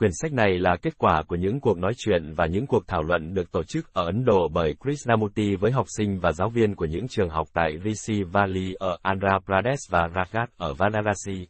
[0.00, 3.02] Quyển sách này là kết quả của những cuộc nói chuyện và những cuộc thảo
[3.02, 6.74] luận được tổ chức ở Ấn Độ bởi Krishnamurti với học sinh và giáo viên
[6.74, 11.48] của những trường học tại Rishi Valley ở Andhra Pradesh và Ragat ở Varanasi.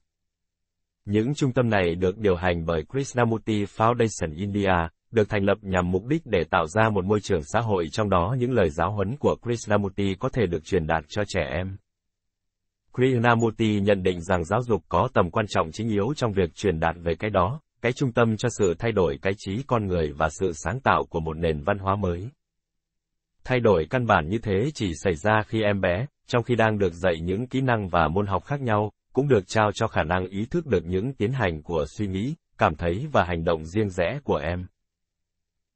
[1.05, 4.75] Những trung tâm này được điều hành bởi Krishnamurti Foundation India,
[5.11, 8.11] được thành lập nhằm mục đích để tạo ra một môi trường xã hội trong
[8.11, 11.77] đó những lời giáo huấn của Krishnamurti có thể được truyền đạt cho trẻ em.
[12.93, 16.81] Krishnamurti nhận định rằng giáo dục có tầm quan trọng chính yếu trong việc truyền
[16.81, 20.13] đạt về cái đó, cái trung tâm cho sự thay đổi cái trí con người
[20.13, 22.29] và sự sáng tạo của một nền văn hóa mới.
[23.45, 26.79] Thay đổi căn bản như thế chỉ xảy ra khi em bé, trong khi đang
[26.79, 30.03] được dạy những kỹ năng và môn học khác nhau, cũng được trao cho khả
[30.03, 33.65] năng ý thức được những tiến hành của suy nghĩ, cảm thấy và hành động
[33.65, 34.67] riêng rẽ của em.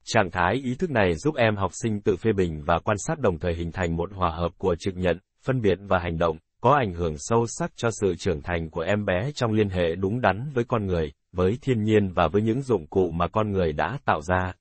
[0.04, 3.20] Trạng thái ý thức này giúp em học sinh tự phê bình và quan sát
[3.20, 6.38] đồng thời hình thành một hòa hợp của trực nhận, phân biệt và hành động,
[6.60, 9.94] có ảnh hưởng sâu sắc cho sự trưởng thành của em bé trong liên hệ
[9.94, 13.52] đúng đắn với con người, với thiên nhiên và với những dụng cụ mà con
[13.52, 14.52] người đã tạo ra.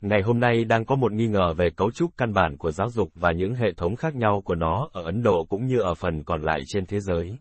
[0.00, 2.90] Ngày hôm nay đang có một nghi ngờ về cấu trúc căn bản của giáo
[2.90, 5.94] dục và những hệ thống khác nhau của nó ở Ấn Độ cũng như ở
[5.94, 7.38] phần còn lại trên thế giới.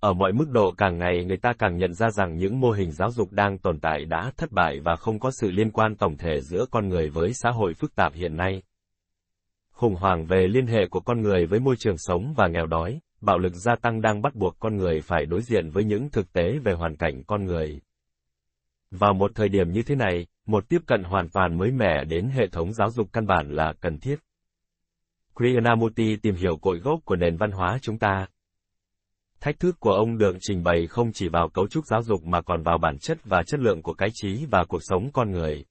[0.00, 2.92] Ở mọi mức độ càng ngày người ta càng nhận ra rằng những mô hình
[2.92, 6.16] giáo dục đang tồn tại đã thất bại và không có sự liên quan tổng
[6.16, 8.62] thể giữa con người với xã hội phức tạp hiện nay.
[9.72, 13.00] Khủng hoảng về liên hệ của con người với môi trường sống và nghèo đói,
[13.20, 16.32] bạo lực gia tăng đang bắt buộc con người phải đối diện với những thực
[16.32, 17.80] tế về hoàn cảnh con người.
[18.90, 22.28] Vào một thời điểm như thế này, một tiếp cận hoàn toàn mới mẻ đến
[22.28, 24.16] hệ thống giáo dục căn bản là cần thiết.
[25.34, 28.26] Krishnamurti tìm hiểu cội gốc của nền văn hóa chúng ta.
[29.40, 32.40] Thách thức của ông được trình bày không chỉ vào cấu trúc giáo dục mà
[32.42, 35.64] còn vào bản chất và chất lượng của cái trí và cuộc sống con người.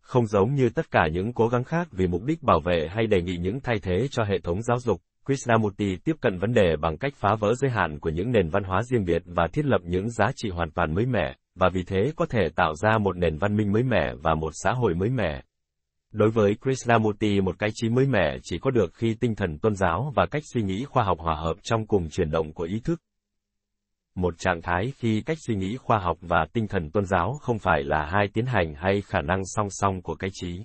[0.00, 3.06] Không giống như tất cả những cố gắng khác vì mục đích bảo vệ hay
[3.06, 6.76] đề nghị những thay thế cho hệ thống giáo dục, Krishnamurti tiếp cận vấn đề
[6.76, 9.64] bằng cách phá vỡ giới hạn của những nền văn hóa riêng biệt và thiết
[9.64, 12.98] lập những giá trị hoàn toàn mới mẻ, và vì thế có thể tạo ra
[12.98, 15.42] một nền văn minh mới mẻ và một xã hội mới mẻ.
[16.12, 19.74] Đối với Krishnamurti một cái trí mới mẻ chỉ có được khi tinh thần tôn
[19.74, 22.80] giáo và cách suy nghĩ khoa học hòa hợp trong cùng chuyển động của ý
[22.84, 23.00] thức.
[24.14, 27.58] Một trạng thái khi cách suy nghĩ khoa học và tinh thần tôn giáo không
[27.58, 30.64] phải là hai tiến hành hay khả năng song song của cái trí.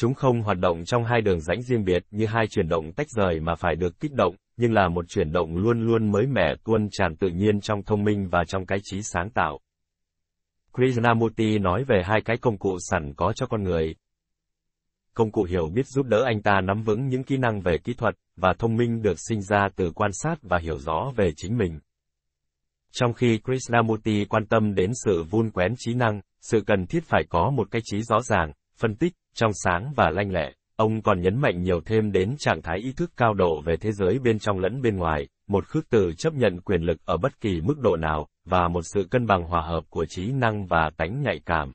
[0.00, 3.06] Chúng không hoạt động trong hai đường rãnh riêng biệt như hai chuyển động tách
[3.10, 6.54] rời mà phải được kích động, nhưng là một chuyển động luôn luôn mới mẻ
[6.64, 9.60] tuôn tràn tự nhiên trong thông minh và trong cái trí sáng tạo.
[10.72, 13.94] Krishnamurti nói về hai cái công cụ sẵn có cho con người.
[15.14, 17.94] Công cụ hiểu biết giúp đỡ anh ta nắm vững những kỹ năng về kỹ
[17.94, 21.58] thuật, và thông minh được sinh ra từ quan sát và hiểu rõ về chính
[21.58, 21.80] mình.
[22.92, 27.24] Trong khi Krishnamurti quan tâm đến sự vun quén trí năng, sự cần thiết phải
[27.28, 31.20] có một cái trí rõ ràng, phân tích, trong sáng và lanh lẹ, ông còn
[31.20, 34.38] nhấn mạnh nhiều thêm đến trạng thái ý thức cao độ về thế giới bên
[34.38, 37.78] trong lẫn bên ngoài, một khước từ chấp nhận quyền lực ở bất kỳ mức
[37.82, 41.40] độ nào, và một sự cân bằng hòa hợp của trí năng và tánh nhạy
[41.46, 41.72] cảm.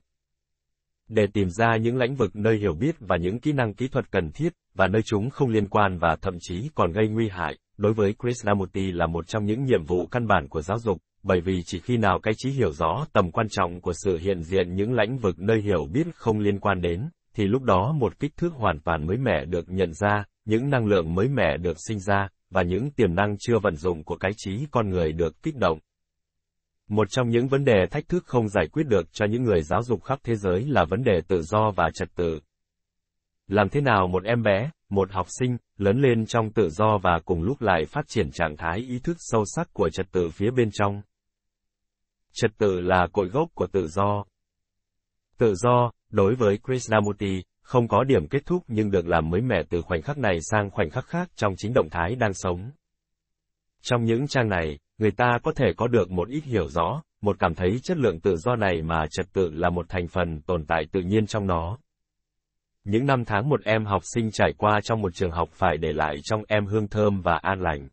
[1.10, 4.12] Để tìm ra những lĩnh vực nơi hiểu biết và những kỹ năng kỹ thuật
[4.12, 7.58] cần thiết, và nơi chúng không liên quan và thậm chí còn gây nguy hại,
[7.78, 11.42] đối với Krishnamurti là một trong những nhiệm vụ căn bản của giáo dục, bởi
[11.42, 14.76] vì chỉ khi nào cái trí hiểu rõ tầm quan trọng của sự hiện diện
[14.76, 18.38] những lãnh vực nơi hiểu biết không liên quan đến, thì lúc đó một kích
[18.38, 22.00] thước hoàn toàn mới mẻ được nhận ra, những năng lượng mới mẻ được sinh
[22.00, 25.56] ra, và những tiềm năng chưa vận dụng của cái trí con người được kích
[25.56, 25.80] động.
[26.90, 29.84] Một trong những vấn đề thách thức không giải quyết được cho những người giáo
[29.84, 32.40] dục khắp thế giới là vấn đề tự do và trật tự.
[33.48, 37.20] Làm thế nào một em bé, một học sinh, lớn lên trong tự do và
[37.26, 40.52] cùng lúc lại phát triển trạng thái ý thức sâu sắc của trật tự phía
[40.52, 41.02] bên trong?
[42.34, 44.24] Trật tự là cội gốc của tự do.
[45.38, 49.64] Tự do, đối với Krishnamurti, không có điểm kết thúc nhưng được làm mới mẻ
[49.70, 52.72] từ khoảnh khắc này sang khoảnh khắc khác trong chính động thái đang sống.
[53.82, 57.40] Trong những trang này, người ta có thể có được một ít hiểu rõ, một
[57.40, 60.66] cảm thấy chất lượng tự do này mà trật tự là một thành phần tồn
[60.66, 61.78] tại tự nhiên trong nó.
[62.84, 65.94] Những năm tháng một em học sinh trải qua trong một trường học phải để
[65.94, 67.90] lại trong em hương thơm và an lành.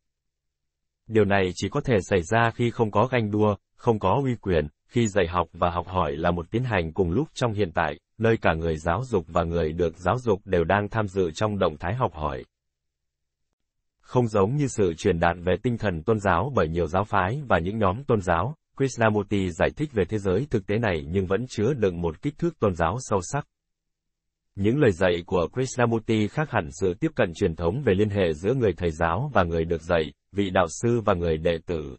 [1.07, 4.35] Điều này chỉ có thể xảy ra khi không có ganh đua, không có uy
[4.35, 7.71] quyền, khi dạy học và học hỏi là một tiến hành cùng lúc trong hiện
[7.75, 11.31] tại, nơi cả người giáo dục và người được giáo dục đều đang tham dự
[11.31, 12.45] trong động thái học hỏi.
[14.01, 17.43] Không giống như sự truyền đạt về tinh thần tôn giáo bởi nhiều giáo phái
[17.49, 21.27] và những nhóm tôn giáo, Krishnamurti giải thích về thế giới thực tế này nhưng
[21.27, 23.47] vẫn chứa đựng một kích thước tôn giáo sâu sắc.
[24.55, 28.33] Những lời dạy của Krishnamurti khác hẳn sự tiếp cận truyền thống về liên hệ
[28.33, 31.97] giữa người thầy giáo và người được dạy, vị đạo sư và người đệ tử.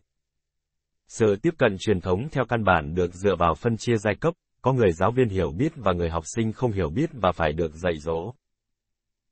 [1.13, 4.33] Sự tiếp cận truyền thống theo căn bản được dựa vào phân chia giai cấp,
[4.61, 7.53] có người giáo viên hiểu biết và người học sinh không hiểu biết và phải
[7.53, 8.33] được dạy dỗ.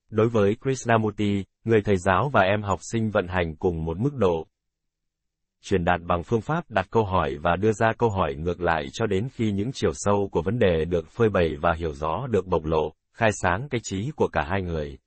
[0.10, 4.16] Đối với Krishnamurti, người thầy giáo và em học sinh vận hành cùng một mức
[4.16, 4.48] độ.
[5.62, 8.86] truyền đạt bằng phương pháp đặt câu hỏi và đưa ra câu hỏi ngược lại
[8.94, 12.28] cho đến khi những chiều sâu của vấn đề được phơi bày và hiểu rõ
[12.28, 14.98] được bộc lộ, khai sáng cái trí của cả hai người.